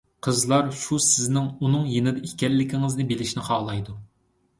[0.25, 3.95] قىزلار شۇ سىزنىڭ ئۇنىڭ يېنىدا ئىكەنلىكىڭىزنى بىلىشنى خالايدۇ.